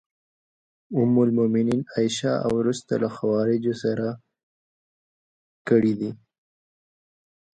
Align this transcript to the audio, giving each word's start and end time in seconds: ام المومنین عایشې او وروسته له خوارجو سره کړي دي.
ام 0.97 1.13
المومنین 1.25 1.81
عایشې 1.93 2.33
او 2.45 2.51
وروسته 2.59 2.93
له 3.03 3.09
خوارجو 3.15 3.73
سره 3.83 4.07
کړي 5.67 5.93
دي. 5.99 6.11